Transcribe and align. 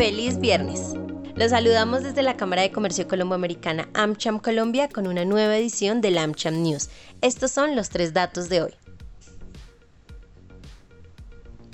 ¡Feliz 0.00 0.40
viernes! 0.40 0.94
Los 1.34 1.50
saludamos 1.50 2.02
desde 2.02 2.22
la 2.22 2.38
Cámara 2.38 2.62
de 2.62 2.72
Comercio 2.72 3.06
Colomboamericana 3.06 3.90
AmCham 3.92 4.38
Colombia 4.38 4.88
con 4.88 5.06
una 5.06 5.26
nueva 5.26 5.58
edición 5.58 6.00
del 6.00 6.16
AmCham 6.16 6.62
News. 6.62 6.88
Estos 7.20 7.50
son 7.50 7.76
los 7.76 7.90
tres 7.90 8.14
datos 8.14 8.48
de 8.48 8.62
hoy. 8.62 8.74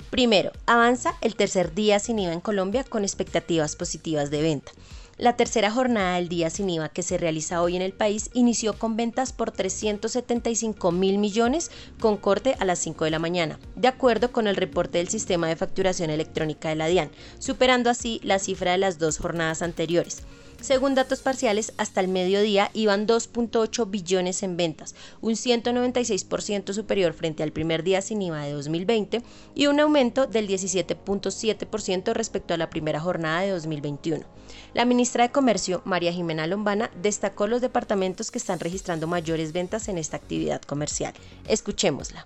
Primero, 0.09 0.51
avanza 0.65 1.15
el 1.21 1.37
tercer 1.37 1.73
día 1.73 1.99
sin 1.99 2.19
IVA 2.19 2.33
en 2.33 2.41
Colombia 2.41 2.83
con 2.83 3.05
expectativas 3.05 3.77
positivas 3.77 4.29
de 4.29 4.41
venta. 4.41 4.73
La 5.17 5.35
tercera 5.35 5.71
jornada 5.71 6.17
del 6.17 6.29
día 6.29 6.51
sin 6.51 6.69
IVA 6.69 6.89
que 6.89 7.01
se 7.01 7.17
realiza 7.17 7.63
hoy 7.63 7.75
en 7.75 7.81
el 7.81 7.91
país 7.91 8.29
inició 8.35 8.77
con 8.77 8.95
ventas 8.95 9.33
por 9.33 9.49
375 9.49 10.91
mil 10.91 11.17
millones 11.17 11.71
con 11.99 12.17
corte 12.17 12.55
a 12.59 12.65
las 12.65 12.77
5 12.77 13.05
de 13.05 13.09
la 13.09 13.17
mañana, 13.17 13.59
de 13.75 13.87
acuerdo 13.87 14.31
con 14.31 14.45
el 14.45 14.55
reporte 14.55 14.99
del 14.99 15.09
sistema 15.09 15.47
de 15.47 15.55
facturación 15.55 16.11
electrónica 16.11 16.69
de 16.69 16.75
la 16.75 16.85
DIAN, 16.85 17.09
superando 17.39 17.89
así 17.89 18.21
la 18.23 18.37
cifra 18.37 18.73
de 18.73 18.77
las 18.77 18.99
dos 18.99 19.17
jornadas 19.17 19.63
anteriores. 19.63 20.21
Según 20.61 20.95
datos 20.95 21.21
parciales, 21.21 21.73
hasta 21.77 22.01
el 22.01 22.07
mediodía 22.07 22.71
iban 22.73 23.05
2.8 23.07 23.89
billones 23.89 24.41
en 24.41 24.57
ventas, 24.57 24.95
un 25.21 25.33
196% 25.33 26.73
superior 26.73 27.13
frente 27.13 27.43
al 27.43 27.51
primer 27.51 27.83
día 27.83 28.01
sin 28.01 28.21
IVA 28.21 28.41
de 28.41 28.53
2020 28.53 29.21
y 29.53 29.67
un 29.67 29.79
aumento 29.79 30.25
del 30.25 30.47
17.7% 30.47 32.13
respecto 32.13 32.53
a 32.53 32.57
la 32.57 32.69
primera 32.69 32.99
jornada 32.99 33.41
de 33.41 33.51
2021. 33.51 34.25
La 34.73 34.85
ministra 34.85 35.23
de 35.23 35.31
Comercio, 35.31 35.81
María 35.85 36.11
Jimena 36.11 36.47
Lombana, 36.47 36.89
destacó 37.01 37.47
los 37.47 37.61
departamentos 37.61 38.31
que 38.31 38.39
están 38.39 38.59
registrando 38.59 39.07
mayores 39.07 39.53
ventas 39.53 39.87
en 39.87 39.97
esta 39.97 40.17
actividad 40.17 40.61
comercial. 40.61 41.13
Escuchémosla. 41.47 42.25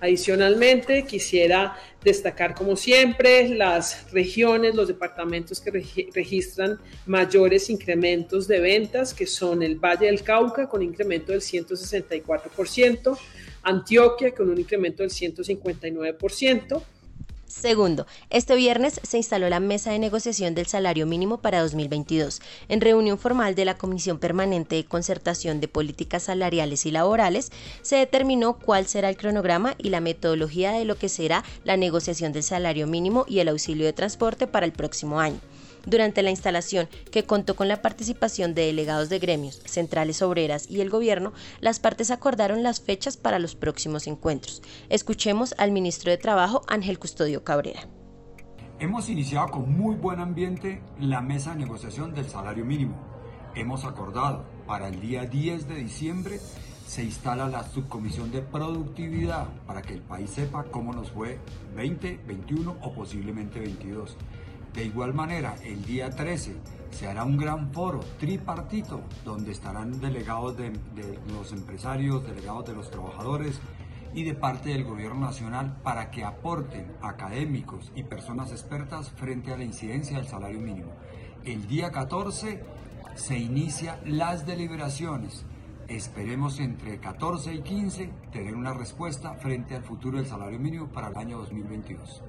Adicionalmente, 0.00 1.04
quisiera 1.04 1.76
destacar, 2.02 2.54
como 2.54 2.76
siempre, 2.76 3.48
las 3.48 4.10
regiones, 4.12 4.74
los 4.74 4.88
departamentos 4.88 5.60
que 5.60 5.70
registran 6.14 6.78
mayores 7.06 7.70
incrementos 7.70 8.48
de 8.48 8.60
ventas, 8.60 9.14
que 9.14 9.26
son 9.26 9.62
el 9.62 9.76
Valle 9.76 10.06
del 10.06 10.22
Cauca 10.22 10.68
con 10.68 10.82
incremento 10.82 11.32
del 11.32 11.40
164%, 11.40 13.18
Antioquia 13.62 14.34
con 14.34 14.50
un 14.50 14.58
incremento 14.58 15.02
del 15.02 15.10
159%, 15.10 16.82
Segundo, 17.52 18.06
este 18.30 18.56
viernes 18.56 18.98
se 19.02 19.18
instaló 19.18 19.48
la 19.50 19.60
mesa 19.60 19.92
de 19.92 19.98
negociación 19.98 20.54
del 20.54 20.66
salario 20.66 21.06
mínimo 21.06 21.42
para 21.42 21.60
2022. 21.60 22.40
En 22.68 22.80
reunión 22.80 23.18
formal 23.18 23.54
de 23.54 23.66
la 23.66 23.76
Comisión 23.76 24.18
Permanente 24.18 24.76
de 24.76 24.86
Concertación 24.86 25.60
de 25.60 25.68
Políticas 25.68 26.24
Salariales 26.24 26.86
y 26.86 26.90
Laborales, 26.90 27.52
se 27.82 27.96
determinó 27.96 28.58
cuál 28.58 28.86
será 28.86 29.10
el 29.10 29.18
cronograma 29.18 29.74
y 29.76 29.90
la 29.90 30.00
metodología 30.00 30.72
de 30.72 30.86
lo 30.86 30.96
que 30.96 31.10
será 31.10 31.44
la 31.62 31.76
negociación 31.76 32.32
del 32.32 32.42
salario 32.42 32.86
mínimo 32.86 33.26
y 33.28 33.40
el 33.40 33.48
auxilio 33.48 33.84
de 33.84 33.92
transporte 33.92 34.46
para 34.46 34.64
el 34.64 34.72
próximo 34.72 35.20
año 35.20 35.38
durante 35.86 36.22
la 36.22 36.30
instalación, 36.30 36.88
que 37.10 37.24
contó 37.24 37.56
con 37.56 37.68
la 37.68 37.82
participación 37.82 38.54
de 38.54 38.66
delegados 38.66 39.08
de 39.08 39.18
gremios, 39.18 39.60
centrales 39.64 40.22
obreras 40.22 40.68
y 40.68 40.80
el 40.80 40.90
gobierno, 40.90 41.32
las 41.60 41.80
partes 41.80 42.10
acordaron 42.10 42.62
las 42.62 42.80
fechas 42.80 43.16
para 43.16 43.38
los 43.38 43.54
próximos 43.54 44.06
encuentros. 44.06 44.62
Escuchemos 44.88 45.54
al 45.58 45.72
ministro 45.72 46.10
de 46.10 46.18
Trabajo, 46.18 46.62
Ángel 46.68 46.98
Custodio 46.98 47.44
Cabrera. 47.44 47.88
Hemos 48.78 49.08
iniciado 49.08 49.48
con 49.48 49.76
muy 49.76 49.94
buen 49.94 50.18
ambiente 50.18 50.82
la 50.98 51.20
mesa 51.20 51.50
de 51.50 51.60
negociación 51.60 52.14
del 52.14 52.28
salario 52.28 52.64
mínimo. 52.64 52.96
Hemos 53.54 53.84
acordado 53.84 54.44
para 54.66 54.88
el 54.88 55.00
día 55.00 55.26
10 55.26 55.68
de 55.68 55.74
diciembre 55.76 56.40
se 56.92 57.02
instala 57.02 57.48
la 57.48 57.64
subcomisión 57.64 58.30
de 58.30 58.42
productividad 58.42 59.48
para 59.66 59.80
que 59.80 59.94
el 59.94 60.02
país 60.02 60.28
sepa 60.28 60.64
cómo 60.64 60.92
nos 60.92 61.10
fue 61.10 61.38
20, 61.74 62.20
21 62.26 62.76
o 62.82 62.92
posiblemente 62.92 63.60
22. 63.60 64.14
De 64.74 64.84
igual 64.84 65.12
manera, 65.12 65.54
el 65.64 65.84
día 65.84 66.08
13 66.08 66.56
se 66.92 67.06
hará 67.06 67.24
un 67.24 67.36
gran 67.36 67.72
foro 67.72 68.00
tripartito 68.18 69.02
donde 69.24 69.52
estarán 69.52 70.00
delegados 70.00 70.56
de, 70.56 70.72
los 71.28 71.52
empresarios, 71.52 72.24
delegados 72.24 72.66
de 72.66 72.74
los 72.74 72.90
trabajadores 72.90 73.60
y 74.14 74.24
de 74.24 74.34
parte 74.34 74.70
del 74.70 74.84
gobierno 74.84 75.20
nacional 75.20 75.76
para 75.82 76.10
que 76.10 76.24
aporten 76.24 76.90
académicos 77.02 77.92
y 77.94 78.02
personas 78.02 78.50
expertas 78.50 79.10
frente 79.10 79.52
a 79.52 79.58
la 79.58 79.64
incidencia 79.64 80.16
del 80.16 80.26
salario 80.26 80.60
mínimo. 80.60 80.92
El 81.44 81.66
día 81.66 81.90
14 81.90 82.62
se 83.14 83.38
inicia 83.38 84.00
las 84.06 84.46
deliberaciones. 84.46 85.44
Esperemos 85.88 86.60
entre 86.60 86.98
14 86.98 87.54
y 87.54 87.60
15 87.60 88.10
tener 88.32 88.54
una 88.54 88.72
respuesta 88.72 89.34
frente 89.34 89.74
al 89.74 89.82
futuro 89.82 90.16
del 90.16 90.26
salario 90.26 90.58
mínimo 90.58 90.88
para 90.88 91.08
el 91.08 91.16
año 91.16 91.38
2022. 91.38 92.22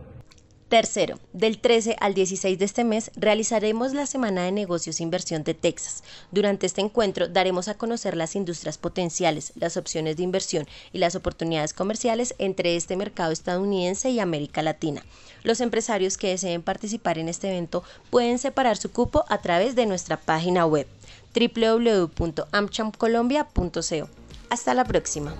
Tercero, 0.74 1.20
del 1.34 1.60
13 1.60 1.98
al 2.00 2.16
16 2.16 2.58
de 2.58 2.66
este 2.66 2.84
mes 2.84 3.12
realizaremos 3.16 3.94
la 3.94 4.08
Semana 4.08 4.42
de 4.42 4.52
Negocios 4.52 5.00
e 5.00 5.04
Inversión 5.04 5.44
de 5.44 5.54
Texas. 5.54 6.04
Durante 6.32 6.66
este 6.66 6.82
encuentro 6.82 7.28
daremos 7.28 7.68
a 7.68 7.76
conocer 7.76 8.18
las 8.18 8.36
industrias 8.36 8.80
potenciales, 8.80 9.54
las 9.56 9.78
opciones 9.78 10.18
de 10.18 10.24
inversión 10.24 10.66
y 10.92 10.98
las 10.98 11.14
oportunidades 11.14 11.76
comerciales 11.76 12.34
entre 12.40 12.76
este 12.76 12.96
mercado 12.96 13.32
estadounidense 13.32 14.10
y 14.10 14.20
América 14.20 14.64
Latina. 14.64 15.06
Los 15.44 15.62
empresarios 15.62 16.18
que 16.18 16.30
deseen 16.30 16.64
participar 16.64 17.20
en 17.20 17.30
este 17.30 17.50
evento 17.50 17.84
pueden 18.10 18.40
separar 18.40 18.76
su 18.76 18.92
cupo 18.92 19.26
a 19.30 19.44
través 19.44 19.76
de 19.76 19.86
nuestra 19.86 20.18
página 20.18 20.66
web 20.66 20.88
www.amchamcolombia.co. 21.36 24.10
Hasta 24.50 24.74
la 24.74 24.86
próxima. 24.86 25.36